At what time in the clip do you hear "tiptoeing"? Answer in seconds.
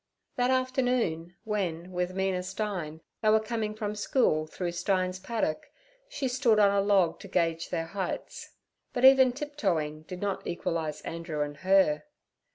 9.31-10.01